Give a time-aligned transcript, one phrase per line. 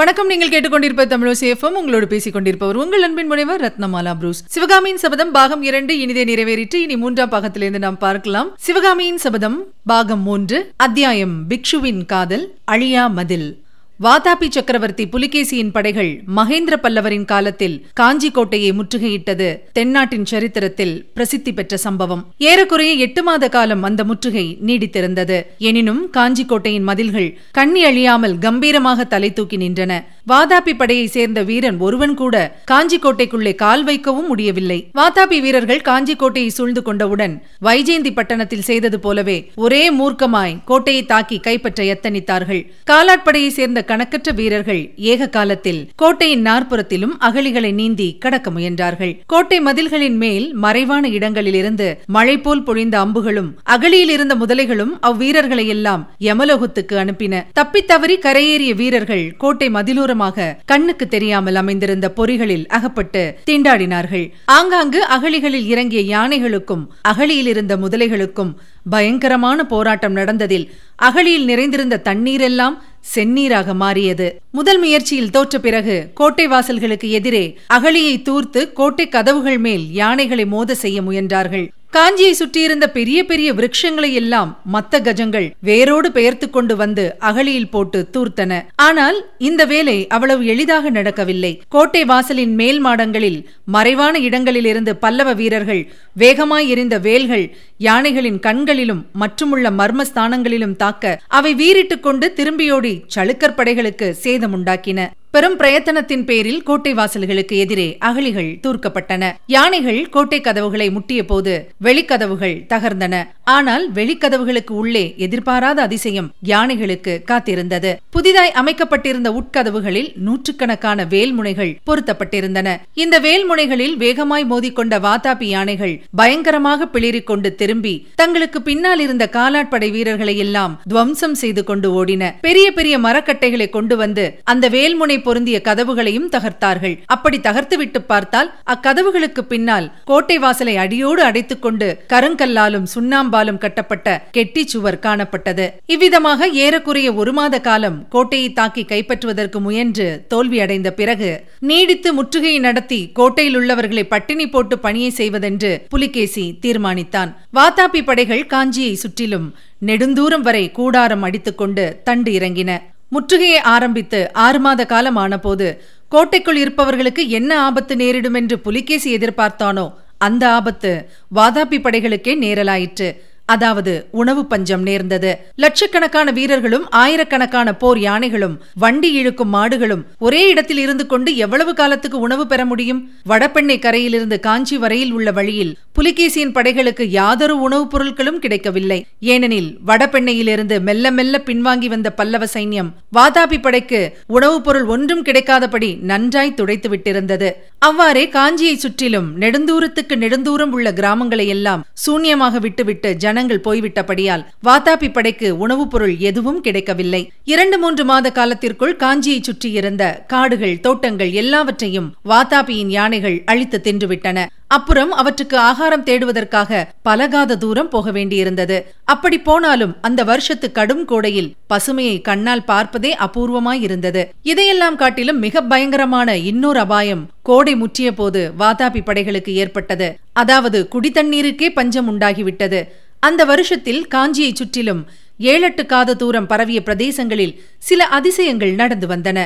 [0.00, 0.26] வணக்கம்.
[0.26, 4.44] நீங்கள் கேட்டுக்கொண்டிருப்ப தமிழசேஃபம் உங்களோடு பேசிக் கொண்டிருப்பவர் உங்கள் அன்பின் முனைவர் ரத்னமாலா புரூஸ்.
[4.46, 8.54] சிவகாமியின் சபதம் பாகம் இரண்டு இனிதே நிறைவேறிட்டு இனி மூன்றாம் பாகத்திலிருந்து நாம் பார்க்கலாம்.
[8.58, 13.62] சிவகாமியின் சபதம் பாகம் மூன்று அத்தியாயம் பிக்ஷுவின் காதல் அழியா மதில்.
[14.04, 19.48] வாதாபி சக்கரவர்த்தி புலிகேசியின் படைகள் மகேந்திர பல்லவரின் காலத்தில் காஞ்சி கோட்டையை முற்றுகையிட்டது.
[19.72, 22.22] தென்னாட்டின் சரித்திரத்தில் பிரசித்தி பெற்ற சம்பவம்.
[22.38, 25.42] ஏறக்குறைய எட்டு மாத காலம் அந்த முற்றுகை நீடித்திருந்தது.
[25.58, 29.92] எனினும் காஞ்சி கோட்டையின் மதில்கள் கண்ணி அழியாமல் கம்பீரமாக தலை தூக்கி நின்றன.
[30.28, 34.90] வாதாபி படையை சேர்ந்த வீரன் ஒருவன் கூட காஞ்சி கோட்டைக்குள்ளே கால் வைக்கவும் முடியவில்லை.
[34.94, 41.82] வாதாபி வீரர்கள் காஞ்சி கோட்டையை சூழ்ந்து கொண்டவுடன் வைஜெயந்தி பட்டணத்தில் செய்தது போலவே ஒரே மூர்க்கமாய் கோட்டையை தாக்கி கைப்பற்ற
[41.84, 49.12] எத்தனித்தார்கள் காலாட்படையை சேர்ந்த கணக்கற்ற வீரர்கள் ஏக காலத்தில் கோட்டையின் நாற்புறத்திலும் அகழிகளை நீந்தி கடக்க முயன்றார்கள்.
[49.26, 56.96] கோட்டை மதில்களின் மேல் மறைவான இடங்களிலிருந்து மழை போல் பொழிந்த அம்புகளும் அகழியில் இருந்த முதலைகளும் அவ்வீரர்களை எல்லாம் யமலோகத்துக்கு
[57.02, 57.42] அனுப்பின.
[57.58, 64.26] தப்பித்தவறி கரையேறிய வீரர்கள் கோட்டை மதிலோரமாக கண்ணுக்கு தெரியாமல் அமைந்திருந்த பொறிகளில் அகப்பட்டு திண்டாடினார்கள்.
[64.58, 68.52] ஆங்காங்கு அகழிகளில் இறங்கிய யானைகளுக்கும் அகழியில் இருந்த முதலைகளுக்கும்
[68.90, 70.68] பயங்கரமான போராட்டம் நடந்ததில்
[71.08, 72.74] அகழியில் நிறைந்திருந்த தண்ணீரெல்லாம்
[73.14, 74.40] செந்நீராக மாறியது.
[74.52, 81.02] முதல் முயற்சியில் தோற்ற பிறகு கோட்டை வாசல்களுக்கு எதிரே அகழியை தூர்த்து கோட்டை கதவுகள் மேல் யானைகளை மோத செய்ய
[81.02, 81.68] முயன்றார்கள்.
[81.92, 88.60] காஞ்சியை சுற்றியிருந்த பெரிய பெரிய விருட்சங்களை எல்லாம் மத்த கஜங்கள் வேரோடு பெயர்த்து கொண்டு வந்து அகழியில் போட்டு தூர்த்தன.
[88.76, 91.62] ஆனால் இந்த வேலை அவ்வளவு எளிதாக நடக்கவில்லை.
[91.68, 95.82] கோட்டை வாசலின் மேல் மாடங்களில் மறைவான இடங்களிலிருந்து பல்லவ வீரர்கள்
[96.16, 104.16] வேகமாய் எரிந்த வேல்கள் யானைகளின் கண்களிலும் மற்றுமுள்ள மர்ம ஸ்தானங்களிலும் தாக்க அவை வீறிட்டுக் கொண்டு திரும்பியோடி சளுக்கர் படைகளுக்கு
[104.22, 105.08] சேதமுண்டாக்கின.
[105.34, 109.32] பெரும் பிரயத்தனத்தின் பேரில் கோட்டை வாசல்களுக்கு எதிரே அகழிகள் தூர்க்கப்பட்டன.
[109.46, 111.52] யானைகள் கோட்டை கதவுகளை முட்டிய போது
[111.84, 113.14] வெளிக்கதவுகள் தகர்ந்தன.
[113.44, 117.96] ஆனால் வெளிக்கதவுகளுக்கு உள்ளே எதிர்பாராத அதிசயம் யானைகளுக்கு காத்திருந்தது.
[118.10, 122.76] புதிதாய் அமைக்கப்பட்டிருந்த உட்கதவுகளில் நூற்றுக்கணக்கான வேல்முனைகள் பொருத்தப்பட்டிருந்தன.
[122.94, 130.36] இந்த வேல்முனைகளில் வேகமாய் மோதிக்கொண்ட வாதாபி யானைகள் பயங்கரமாக பிளிரிக் கொண்டு திரும்பி தங்களுக்கு பின்னால் இருந்த காலாட்படை வீரர்களை
[130.36, 132.34] எல்லாம் துவம்சம் செய்து கொண்டு ஓடின.
[132.40, 136.96] பெரிய பெரிய மரக்கட்டைகளை கொண்டு வந்து அந்த வேல்முனை பொருந்திய கதவுகளையும் தகர்த்தார்கள்.
[137.06, 144.98] அப்படி தகர்த்துவிட்டு பார்த்தால் அக்கதவுகளுக்கு பின்னால் கோட்டை வாசலை அடியோடு அடைத்துக் கொண்டு கருங்கல்லாலும் சுண்ணாம்பாலும் கட்டப்பட்ட கெட்டி சுவர்
[145.02, 145.66] காணப்பட்டது.
[145.86, 153.56] இவ்விதமாக ஏறக்குறைய ஒரு மாத காலம் கோட்டையை தாக்கி கைப்பற்றுவதற்கு முயன்று தோல்வியடைந்த பிறகு நீடித்து முற்றுகையை நடத்தி கோட்டையில்
[153.56, 157.32] உள்ளவர்களை பட்டினி போட்டு பணியை செய்வதென்று புலிகேசி தீர்மானித்தான்.
[157.54, 159.54] வாத்தாபி படைகள் காஞ்சியை சுற்றிலும்
[159.86, 162.70] நெடுந்தூரம் வரை கூடாரம் அடித்துக்கொண்டு தண்டு இறங்கின.
[163.12, 170.48] முற்றுகையை ஆரம்பித்து ஆறு மாத காலம் ஆனபோது கோட்டைக்குள் இருப்பவர்களுக்கு என்ன ஆபத்து நேரிடும் என்று புலிகேசி எதிர்பார்த்தானோ அந்த
[170.48, 173.08] ஆபத்து வாதாபி படைகளுக்கே நேரலாயிற்று.
[173.50, 175.30] அதாவது உணவு பஞ்சம் நேர்ந்தது.
[175.54, 182.46] லட்சக்கணக்கான வீரர்களும் ஆயிரக்கணக்கான போர் யானைகளும் வண்டி இழுக்கும் மாடுகளும் ஒரே இடத்தில் இருந்து கொண்டு எவ்வளவு காலத்துக்கு உணவு
[182.46, 183.00] பெற முடியும்?
[183.28, 188.98] வடபெண்ணை கரையிலிருந்து காஞ்சி வரையில் உள்ள வழியில் புலிகேசியின் படைகளுக்கு யாதொரு உணவுப் பொருட்களும் கிடைக்கவில்லை.
[189.32, 196.54] ஏனெனில் வடபெண்ணையிலிருந்து மெல்ல மெல்ல பின்வாங்கி வந்த பல்லவ சைன்யம் வாதாபி படைக்கு உணவுப் பொருள் ஒன்றும் கிடைக்காதபடி நன்றாய்
[196.54, 197.50] துடைத்து விட்டிருந்தது.
[197.78, 203.10] அவ்வாறே காஞ்சியை சுற்றிலும் நெடுந்தூரத்துக்கு நெடுந்தூரம் உள்ள கிராமங்களை எல்லாம் சூன்யமாக விட்டுவிட்டு
[203.40, 207.22] ஜனங்கள் போய்விட்டபடியால் வாதாபி படைக்கு உணவுப் பொருள் எதுவும் கிடைக்கவில்லை.
[207.44, 214.46] இரண்டு மூன்று மாத காலத்திற்குள் காஞ்சியை சுற்றியிருந்த காடுகள் தோட்டங்கள் எல்லாவற்றையும் வாதாபியின் யானைகள் அழித்து தின்றுவிட்டன.
[214.66, 218.76] அப்புறம் அவற்றுக்கு ஆகாரம் தேடுவதற்காக பலகாத தூரம் போக வேண்டியிருந்தது.
[219.04, 224.24] அப்படி போனாலும் அந்த வருஷத்து கடும் கோடையில் பசுமையை கண்ணால் பார்ப்பதே அபூர்வமாயிருந்தது.
[224.42, 230.08] இதையெல்லாம் காட்டிலும் மிக பயங்கரமான இன்னொரு அபாயம் கோடை முற்றிய போது வாதாபி படைகளுக்கு ஏற்பட்டது.
[230.32, 232.80] அதாவது குடித்தண்ணீருக்கே பஞ்சம் உண்டாகிவிட்டது.
[233.20, 235.02] அந்த வருஷத்தில் காஞ்சியை சுற்றிலும்
[235.38, 239.38] ஏழெட்டு காத தூரம் பரவிய பிரதேசங்களில் சில அதிசயங்கள் நடந்து வந்தன.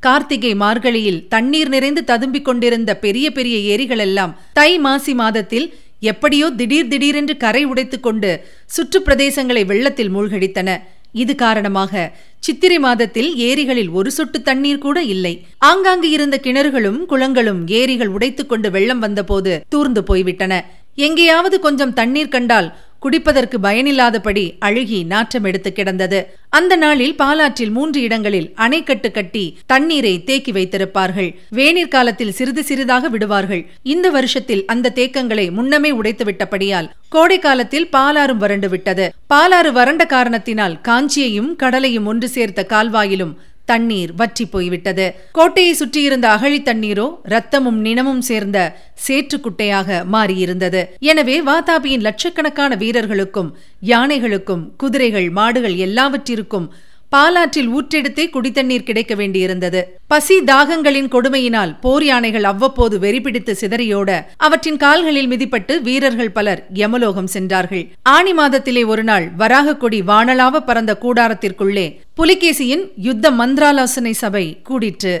[0.00, 7.36] கார்த்திகை மார்கழியில் தண்ணீர் நிறைந்து ததும்பிக் கொண்டிருந்த பெரிய பெரிய ஏரிகளெல்லாம் தை மாசி மாதத்தில் எப்படியோ திடீர் திடீரென்று
[7.36, 8.30] கரை உடைத்துக் கொண்டு
[8.76, 10.70] சுற்றுப்பிரதேசங்களை வெள்ளத்தில் மூழ்கடித்தன.
[11.12, 15.34] இது காரணமாக சித்திரை மாதத்தில் ஏரிகளில் ஒரு சொட்டு தண்ணீர் கூட இல்லை.
[15.58, 20.52] ஆங்காங்கு இருந்த கிணறுகளும் குளங்களும் ஏரிகள் உடைத்துக்கொண்டு வெள்ளம் வந்தபோது தூர்ந்து போய்விட்டன.
[20.94, 22.68] எங்கேயாவது கொஞ்சம் தண்ணீர் கண்டால்
[23.02, 26.36] குடிப்பதற்கு பயனில்லாதபடி அழுகி நாற்றம் எடுத்து கிடந்தது.
[26.48, 31.34] அந்த நாளில் பாலாற்றில் மூன்று இடங்களில் அணைக்கட்டு கட்டி தண்ணீரை தேக்கி வைத்திருப்பார்கள்.
[31.50, 33.62] வேநீர் காலத்தில் சிறிது சிறிதாக விடுவார்கள்.
[33.82, 39.12] இந்த வருஷத்தில் அந்த தேக்கங்களை முன்னமே உடைத்து விட்டபடியால் கோடை காலத்தில் பாலாறும் வறண்டு விட்டது.
[39.34, 43.34] பாலாறு வறண்ட காரணத்தினால் காஞ்சியையும் கடலையும் ஒன்று சேர்த்த கால்வாயிலும்
[43.64, 45.14] தண்ணீர் வற்றி போய்விட்டது.
[45.32, 48.76] கோட்டையை சுற்றியிருந்த அகழி தண்ணீரோ ரத்தமும் நினமும் சேர்ந்த
[49.06, 50.84] சேற்றுக்குட்டையாக மாறியிருந்தது.
[50.98, 56.72] எனவே வாதாபியின் லட்சக்கணக்கான வீரர்களுக்கும் யானைகளுக்கும் குதிரைகள் மாடுகள் எல்லாவற்றிற்கும்
[57.14, 59.80] பாலாற்றில் ஊற்றெடுத்தே குடித்தண்ணீர் கிடைக்க வேண்டியிருந்தது.
[60.12, 64.10] பசி தாகங்களின் கொடுமையினால் போர் யானைகள் அவ்வப்போது வெறிபிடித்து சிதறியோட
[64.46, 67.84] அவற்றின் கால்களில் மிதிப்பட்டு வீரர்கள் பலர் யமலோகம் சென்றார்கள்.
[68.16, 71.86] ஆணி மாதத்திலே ஒரு நாள் வராக கொடி வானலாவ பறந்த கூடாரத்திற்குள்ளே
[72.20, 75.14] புலிகேசியின் யுத்த மந்திராலோசனை சபை கூடிற்று.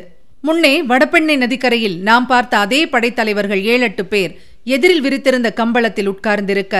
[0.46, 4.32] முன்னே வடபெண்ணை நதிக்கரையில் நாம் பார்த்த அதே படைத்தலைவர்கள் ஏழெட்டு பேர்
[4.76, 6.76] எதிரில் விரித்திருந்த கம்பளத்தில் உட்கார்ந்திருக்க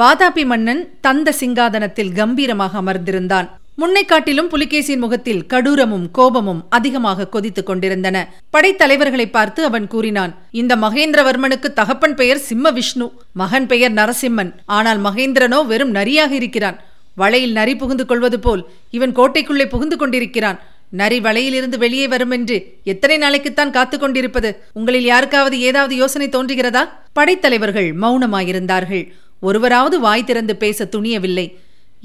[0.00, 3.48] வாதாபி மன்னன் தந்த சிங்காதனத்தில் கம்பீரமாக அமர்ந்திருந்தான்.
[3.80, 8.16] முன்னை காட்டிலும் புலிகேசியின் முகத்தில் கடூரமும் கோபமும் அதிகமாக கொதித்துக் கொண்டிருந்தன.
[8.52, 14.52] படைத்தலைவர்களை பார்த்து அவன் கூறினான் இந்த மகேந்திரவர்மனுக்கு தகப்பன் பெயர் சிம்ம விஷ்ணு மகன் பெயர் நரசிம்மன்.
[14.66, 16.78] ஆனால் மகேந்திரனோ வெறும் நரியாக இருக்கிறான்.
[17.14, 20.58] வளையில் நரி புகுந்து கொள்வது போல் இவன் கோட்டைக்குள்ளே புகுந்து கொண்டிருக்கிறான்.
[20.90, 24.62] நரி வலையிலிருந்து வெளியே வரும் என்று எத்தனை நாளைக்குத்தான் காத்துக் கொண்டிருப்பது?
[24.72, 26.88] உங்களில் யாருக்காவது ஏதாவது யோசனை தோன்றுகிறதா?
[27.12, 29.06] படைத்தலைவர்கள் மௌனமாயிருந்தார்கள்.
[29.40, 31.46] ஒருவராவது வாய் திறந்து பேச துணியவில்லை.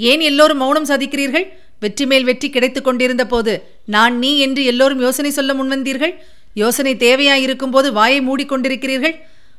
[0.10, 1.46] ஏன் எல்லோரும் மௌனம் சாதிக்கிறீர்கள்?
[1.80, 3.54] வெற்றி மேல் வெற்றி கிடைத்துக் கொண்டிருந்த போது
[3.86, 6.14] நான் நீ என்று எல்லோரும் யோசனை சொல்ல முன்வந்தீர்கள்?
[6.54, 9.16] யோசனை தேவையாயிருக்கும் போது வாயை மூடிக்கொண்டிருக்கிறீர்கள்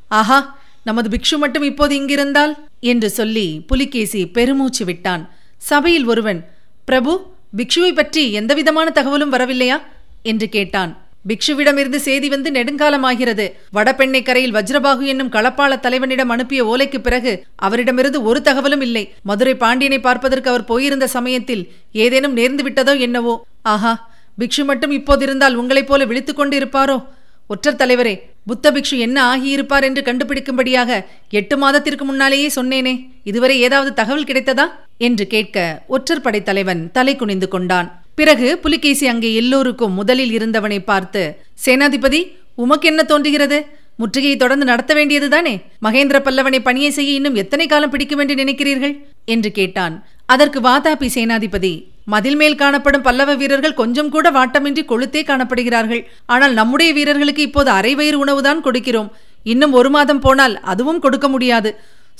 [0.09, 0.39] ஆஹா
[0.85, 2.53] நமது பிக்ஷு மட்டும் இப்போது இங்கிருந்தால்?
[2.81, 5.23] என்று சொல்லி புலிகேசி பெருமூச்சு விட்டான்.
[5.57, 6.41] சபையில் ஒருவன்
[6.85, 7.13] பிரபு
[7.57, 9.79] பிக்ஷுவை பற்றி எந்தவிதமான தகவலும் வரவில்லையா?
[10.23, 10.93] என்று கேட்டான்.
[11.29, 13.53] பிக்ஷுவிடமிருந்து செய்தி வந்து நெடுங்காலமாகிறது.
[13.71, 19.13] வடபெண்ணை கரையில் வஜ்ரபாகு என்னும் களப்பாள தலைவனிடம் அனுப்பிய ஓலைக்கு பிறகு அவரிடமிருந்து ஒரு தகவலும் இல்லை.
[19.23, 23.47] மதுரை பாண்டியனை பார்ப்பதற்கு அவர் போயிருந்த சமயத்தில் ஏதேனும் நேர்ந்து விட்டதோ என்னவோ?
[23.63, 27.07] ஆஹா பிக்ஷு மட்டும் இப்போதிருந்தால் உங்களைப் போல விழித்துக் கொண்டு இருப்பாரோ
[27.47, 33.07] ஒற்றர் தலைவரே புத்த பிக்ஷு என்ன ஆகியிருப்பார் என்று கண்டுபிடிக்கும்படியாக எட்டு மாதத்திற்கு முன்னாலேயே சொன்னேனே.
[33.23, 34.65] இதுவரை ஏதாவது தகவல் கிடைத்ததா?
[34.99, 38.02] என்று கேட்க ஒற்றர் படைத்தலைவன் தலை குனிந்து கொண்டான்.
[38.19, 41.23] பிறகு புலிகேசி அங்கே எல்லோருக்கும் முதலில் இருந்தவனை பார்த்து
[41.65, 42.21] சேனாதிபதி
[42.63, 43.59] உமக்கு என்ன தோன்றுகிறது?
[44.01, 45.55] முற்றுகையை தொடர்ந்து நடத்த வேண்டியதுதானே?
[45.85, 48.95] மகேந்திர பல்லவனை பணியை செய்ய இன்னும் எத்தனை காலம் பிடிக்கும் என்று நினைக்கிறீர்கள்?
[49.35, 49.95] என்று கேட்டான்.
[50.27, 51.73] அதற்கு வாதாபி சேனாதிபதி
[52.13, 56.03] மதில் மேல் காணப்படும் பல்லவ வீரர்கள் கொஞ்சம் கூட வாட்டமின்றி கொளுத்தே காணப்படுகிறார்கள்.
[56.35, 59.11] ஆனால் நம்முடைய வீரர்களுக்கு இப்போது அரை வயிறு உணவுதான் கொடுக்கிறோம்.
[59.53, 61.73] இன்னும் ஒரு மாதம் போனால் அதுவும் கொடுக்க முடியாது.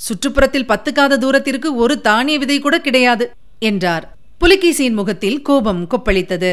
[0.07, 3.27] சுற்றுப்புறத்தில் பத்து காத தூரத்திற்கு ஒரு தானிய விதை கூட கிடையாது
[3.71, 4.05] என்றார்.
[4.43, 6.51] புலிகேசியின் முகத்தில் கோபம் கொப்பளித்தது.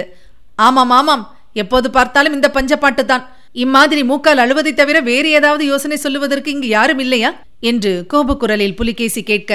[0.56, 1.22] ஆமாம் ஆமாம்.
[1.52, 6.98] எப்போது பார்த்தாலும் இந்த பஞ்சப்பாட்டு தான் இம்மாதிரி மூக்கால் அழுவதை தவிர வேறு ஏதாவது யோசனை சொல்லுவதற்கு இங்கு யாரும்
[6.98, 7.30] இல்லையா?
[7.60, 9.52] என்று கோபக்குரலில் புலிகேசி கேட்க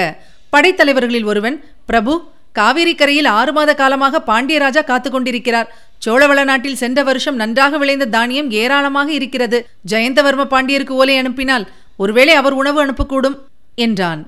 [0.54, 2.14] படைத்தலைவர்களில் ஒருவன் பிரபு
[2.52, 5.72] காவேரி கரையில் ஆறு மாத காலமாக பாண்டியராஜா காத்து கொண்டிருக்கிறார்.
[6.06, 9.68] சோழவள நாட்டில் சென்ற வருஷம் நன்றாக விளைந்த தானியம் ஏராளமாக இருக்கிறது.
[9.92, 11.68] ஜெயந்தவர்ம பாண்டியருக்கு ஓலை அனுப்பினால்
[11.98, 13.38] ஒருவேளை அவர் உணவு அனுப்பக்கூடும்
[13.76, 14.22] என்றான்.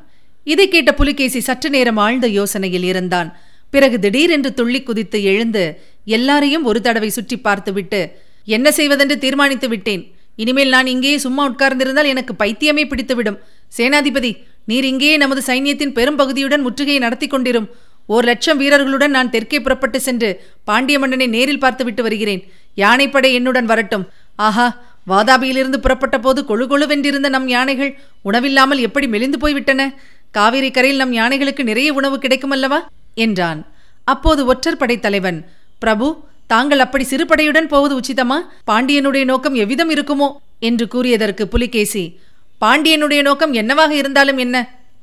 [0.44, 3.38] இதை கேட்ட புலிகேசி சற்று நேரம் ஆழ்ந்த யோசனையில் இருந்தான்.
[3.74, 5.64] பிறகு திடீரென்று துள்ளி குதித்து எழுந்து
[6.18, 8.00] எல்லாரையும் ஒரு தடவை சுற்றி பார்த்துவிட்டு
[8.56, 10.04] என்ன செய்வதென்று தீர்மானித்து விட்டேன்.
[10.44, 13.38] இனிமேல் நான் இங்கேயே சும்மா உட்கார்ந்திருந்தால் எனக்கு பைத்தியமே பிடித்துவிடும்.
[13.78, 14.32] சேனாதிபதி
[14.70, 17.68] நீர் இங்கேயே நமது சைன்யத்தின் பெரும் பகுதியுடன் முற்றுகையை நடத்தி கொண்டிரும்.
[18.16, 20.30] ஓர் லட்சம் வீரர்களுடன் நான் தெற்கே புறப்பட்டு சென்று
[20.70, 22.42] பாண்டிய மன்னனை நேரில் பார்த்துவிட்டு வருகிறேன்.
[22.84, 24.06] யானைப்படை என்னுடன் வரட்டும்.
[24.48, 24.68] ஆஹா
[25.12, 27.92] வாதாபியிலிருந்து புறப்பட்ட போது கொழு கொழுவென்றிருந்த நம் யானைகள்
[28.30, 29.82] உணவில்லாமல் எப்படி மெலிந்து போய்விட்டன?
[30.38, 32.80] காவிரி கரையில் நம் யானைகளுக்கு நிறைய உணவு கிடைக்குமல்லவா?
[33.26, 33.62] என்றான்.
[34.14, 35.40] அப்போது ஒற்றர் படை தலைவன்
[35.84, 36.08] பிரபு
[36.54, 38.38] தாங்கள் அப்படி சிறுபடையுடன் போவது உச்சிதமா?
[38.70, 40.30] பாண்டியனுடைய நோக்கம் எவ்விதம் இருக்குமோ?
[40.60, 42.04] என்று கூறியதற்கு புலிகேசி
[42.62, 44.56] பாண்டியனுடைய நோக்கம் என்னவாக இருந்தாலும் என்ன?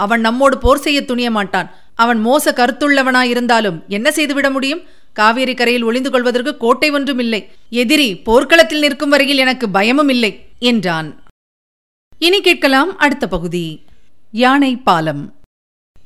[0.04, 1.68] அவன் நம்மோடு போர் செய்ய துணிய மாட்டான்.
[2.02, 4.82] அவன் மோச கருத்துள்ளவனாயிருந்தாலும் என்ன செய்துவிட முடியும்?
[5.18, 7.40] காவேரி கரையில் ஒளிந்து கொள்வதற்கு கோட்டை ஒன்றும் இல்லை
[7.82, 10.32] எதிரி போர்க்களத்தில் நிற்கும் வரையில் எனக்கு பயமும் இல்லை
[10.70, 11.08] என்றான்.
[12.18, 13.66] இனி கேட்கலாம் அடுத்த பகுதி.
[14.42, 15.22] யானை பாலம்.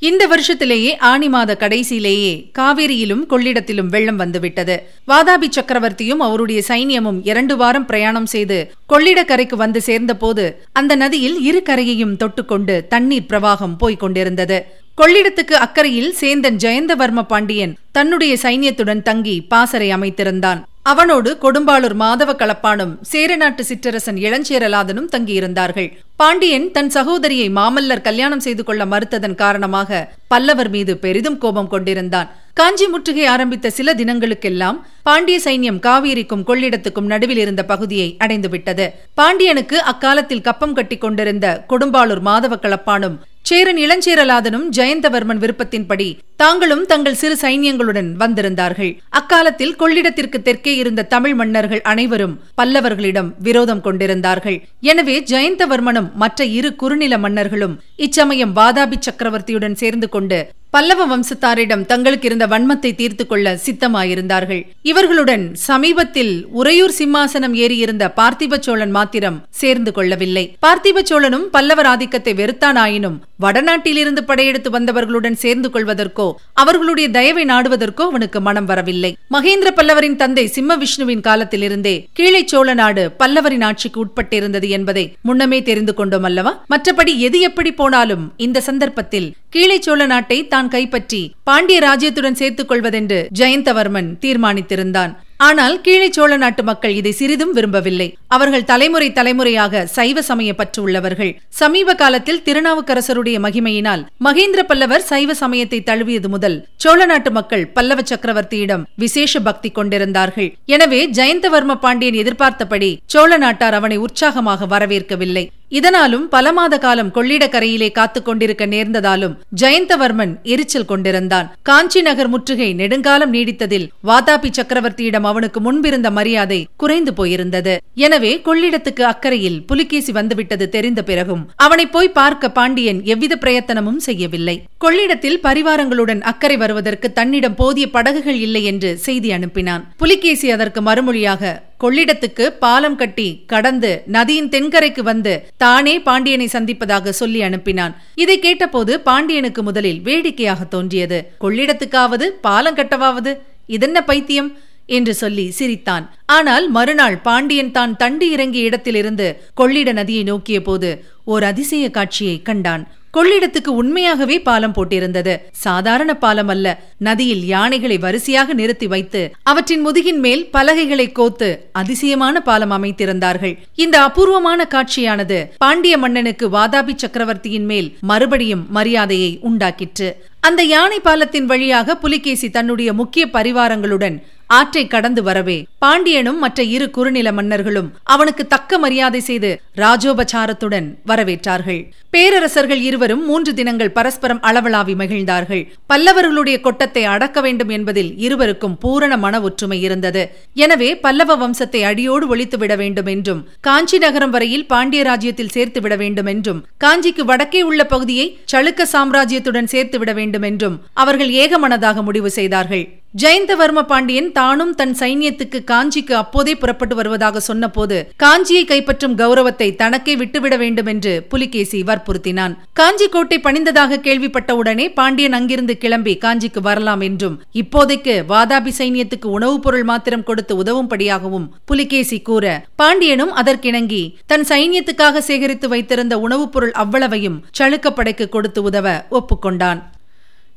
[0.01, 4.83] இந்த வருஷத்திலேயே ஆணி மாத கடைசியிலேயே காவேரியிலும் கொள்ளிடத்திலும் வெள்ளம் வந்துவிட்டது.
[5.09, 12.17] வாதாபி சக்கரவர்த்தியும் அவருடைய சைன்யமும் இரண்டு வாரம் பிரயாணம் செய்து கொள்ளிடக்கரைக்கு வந்து சேர்ந்தபோது அந்த நதியில் இரு கரையையும்
[12.17, 14.65] தொட்டுக்கொண்டு தண்ணீர் பிரவாகம் போய்க் கொண்டிருந்தது.
[14.97, 20.63] கொள்ளிடத்துக்கு அக்கறையில் சேந்தன் ஜெயந்தவர்ம பாண்டியன் தன்னுடைய சைன்யத்துடன் தங்கி பாசறை அமைத்திருந்தான்.
[20.91, 25.89] அவனோடு கொடும்பாளூர் மாதவ களப்பானும் சேரநாட்டு சிற்றரசன் இளஞ்சேரலாதனும் தங்கியிருந்தார்கள்.
[26.21, 30.01] பாண்டியன் தன் சகோதரியை மாமல்லர் கல்யாணம் செய்து கொள்ள மறுத்ததன் காரணமாக
[30.33, 32.31] பல்லவர் மீது பெரிதும் கோபம் கொண்டிருந்தான்.
[32.61, 34.79] காஞ்சி முற்றுகை ஆரம்பித்த சில தினங்களுக்கெல்லாம்
[35.09, 38.87] பாண்டிய சைன்யம் காவேரிக்கும் கொள்ளிடத்துக்கும் நடுவில் இருந்த பகுதியை அடைந்துவிட்டது.
[39.21, 43.19] பாண்டியனுக்கு அக்காலத்தில் கப்பம் கட்டி கொண்டிருந்த கொடும்பாளூர் மாதவ களப்பானும்
[43.49, 46.09] சேரன் இளஞ்சேரலாதனும் ஜெயந்தவர்மன் விருப்பத்தின்படி
[46.43, 48.91] தாங்களும் தங்கள் சிறு சைன்யங்களுடன் வந்திருந்தார்கள்.
[49.19, 54.59] அக்காலத்தில் கொள்ளிடத்திற்கு தெற்கே இருந்த தமிழ் மன்னர்கள் அனைவரும் பல்லவர்களிடம் விரோதம் கொண்டிருந்தார்கள்.
[54.91, 57.75] எனவே ஜெயந்தவர்மனும் மற்ற இரு குறுநில மன்னர்களும்
[58.07, 60.41] இச்சமயம் வாதாபி சக்கரவர்த்தியுடன் சேர்ந்து கொண்டு
[60.77, 64.61] பல்லவ வம்சத்தாரிடம் தங்களுக்கு இருந்த வன்மத்தை தீர்த்து கொள்ள சித்தமாயிருந்தார்கள்.
[64.91, 70.45] இவர்களுடன் சமீபத்தில் உறையூர் சிம்மாசனம் ஏறியிருந்த பார்த்திப சோழன் மாத்திரம் சேர்ந்து கொள்ளவில்லை.
[70.67, 76.27] பார்த்திப சோழனும் பல்லவர் ஆதிக்கத்தை வெறுத்தானாயினும் வடநாட்டிலிருந்து படையெடுத்து வந்தவர்களுடன் சேர்ந்து கொள்வதற்கோ
[76.63, 79.11] அவர்களுடைய தயவை நாடுவதற்கோ அவனுக்கு மனம் வரவில்லை.
[79.35, 85.95] மகேந்திர பல்லவரின் தந்தை சிம்ம விஷ்ணுவின் காலத்திலிருந்தே கீழே சோழ நாடு பல்லவரின் ஆட்சிக்கு உட்பட்டிருந்தது என்பதை முன்னமே தெரிந்து
[85.95, 86.55] கொண்டோம் அல்லவா?
[86.75, 93.21] மற்றபடி எது எப்படி போனாலும் இந்த சந்தர்ப்பத்தில் கீழே சோழ நாட்டை தான் கைப்பற்றி பாண்டிய ராஜ்யத்துடன் சேர்த்துக் கொள்வதென்று
[93.41, 95.15] ஜெயந்தவர்மன் தீர்மானித்திருந்தான்.
[95.47, 98.07] ஆனால் கீழே சோழ நாட்டு மக்கள் இதை சிறிதும் விரும்பவில்லை.
[98.37, 101.31] அவர்கள் தலைமுறை தலைமுறையாக சைவ சமய பற்று உள்ளவர்கள்
[101.61, 108.87] சமீப காலத்தில் திருநாவுக்கரசருடைய மகிமையினால் மகேந்திர பல்லவர் சைவ சமயத்தை தழுவியது முதல் சோழ நாட்டு மக்கள் பல்லவ சக்கரவர்த்தியிடம்
[109.05, 110.51] விசேஷ பக்தி கொண்டிருந்தார்கள்.
[110.75, 115.45] எனவே ஜெயந்தவர்ம பாண்டியன் எதிர்பார்த்தபடி சோழ நாட்டார் அவனை உற்சாகமாக வரவேற்கவில்லை.
[115.71, 121.57] இதனாலும் பல மாத காலம் கொள்ளிடக்கரையிலே காத்துக் கொண்டிருக்க நேர்ந்ததாலும் ஜெயந்தவர்மன் எரிச்சல் கொண்டிருந்தான்.
[121.63, 127.77] காஞ்சி நகர் முற்றுகை நெடுங்காலம் நீடித்ததில் வாதாபி சக்கரவர்த்தியிடம் அவனுக்கு முன்பிருந்த மரியாதை குறைந்து போயிருந்தது.
[127.95, 134.65] எனவே கொள்ளிடத்துக்கு அக்கறையில் புலிகேசி வந்துவிட்டது தெரிந்த பிறகும் அவனை போய் பார்க்க பாண்டியன் எவ்வித பிரயத்தனமும் செய்யவில்லை.
[134.79, 139.85] கொள்ளிடத்தில் பரிவாரங்களுடன் அக்கறை வருவதற்கு தன்னிடம் போதிய படகுகள் இல்லை என்று செய்தி அனுப்பினான்.
[139.97, 147.95] புலிகேசி அதற்கு மறுமொழியாக கொள்ளிடத்துக்கு பாலம் கட்டி கடந்து நதியின் தென்கரைக்கு வந்து தானே பாண்டியனை சந்திப்பதாக சொல்லி அனுப்பினான்.
[148.15, 151.33] இதை கேட்டபோது பாண்டியனுக்கு முதலில் வேடிக்கையாக தோன்றியது.
[151.41, 154.51] கொள்ளிடத்துக்காவது பாலம் கட்டவாவது இதென்ன பைத்தியம்?
[154.97, 156.05] என்று சொல்லி சிரித்தான்.
[156.37, 159.27] ஆனால் மறுநாள் பாண்டியன் தான் தண்டு இறங்கிய இடத்திலிருந்து
[159.61, 160.93] கொள்ளிட நதியை நோக்கிய போது
[161.33, 162.85] ஓர் அதிசய காட்சியை கண்டான்.
[163.17, 165.35] கொள்ளிடத்துக்கு உண்மையாகவே பாலம் போட்டிருந்தது.
[165.65, 166.67] சாதாரண பாலம் அல்ல.
[167.07, 171.49] நதியில் யானைகளை வரிசையாக நிறுத்தி வைத்து அவற்றின் முதுகின் மேல் பலகைகளை கோத்து
[171.81, 173.55] அதிசயமான பாலம் அமைத்திருந்தார்கள்.
[173.85, 180.11] இந்த அபூர்வமான காட்சியானது பாண்டிய மன்னனுக்கு வாதாபி சக்கரவர்த்தியின் மேல் மறுபடியும் மரியாதையை உண்டாக்கிற்று.
[180.49, 184.19] அந்த யானை பாலத்தின் வழியாக புலிகேசி தன்னுடைய முக்கிய பரிவாரங்களுடன்
[184.57, 185.57] ஆற்றை கடந்து வரவே.
[185.85, 189.51] பாண்டியனும் மற்ற இரு குறுநில மன்னர்களும் அவனுக்கு தக்க மரியாதை செய்து
[189.83, 191.81] ராஜோபச்சாரத்துடன் வரவேற்றார்கள்.
[192.15, 195.63] பேரரசர்கள் இருவரும் மூன்று தினங்கள் பரஸ்பரம் அளவலாவி மகிழ்ந்தார்கள்.
[195.91, 200.23] பல்லவர்களுடைய கொட்டத்தை அடக்க வேண்டும் என்பதில் இருவருக்கும் பூரண மன ஒற்றுமை இருந்தது.
[200.65, 206.31] எனவே பல்லவ வம்சத்தை அடியோடு ஒழித்துவிட வேண்டும் என்றும் காஞ்சி நகரம் வரையில் பாண்டிய ராஜ்யத்தில் சேர்த்து விட வேண்டும்
[206.35, 212.87] என்றும் காஞ்சிக்கு வடக்கே உள்ள பகுதியை சளுக்க சாம்ராஜ்யத்துடன் சேர்த்து விட வேண்டும் என்றும் அவர்கள் ஏகமனதாக முடிவு செய்தார்கள்.
[213.23, 220.57] ஜெயந்தவர்ம பாண்டியன் தானும் தன் சைன்யத்துக்கு காஞ்சிக்கு அப்போதே புறப்பட்டு வருவதாக சொன்னபோது காஞ்சியை கைப்பற்றும் கௌரவத்தை தனக்கே விட்டுவிட
[220.57, 222.55] வேண்டும் என்று புலிகேசி வற்புறுத்தினான்.
[222.73, 229.85] காஞ்சி கோட்டை பணிந்ததாக கேள்விப்பட்டவுடனே பாண்டியன் அங்கிருந்து கிளம்பி காஞ்சிக்கு வரலாம் என்றும் இப்போதைக்கு வாதாபி சைன்யத்துக்கு உணவுப் பொருள்
[229.85, 238.29] மாத்திரம் கொடுத்து உதவும்படியாகவும் புலிகேசி கூற பாண்டியனும் அதற்கிணங்கி தன் சைன்யத்துக்காக சேகரித்து வைத்திருந்த உணவுப் பொருள் அவ்வளவையும் சளுக்கப்படைக்கு
[238.29, 239.81] கொடுத்து உதவ ஒப்புக்கொண்டான்.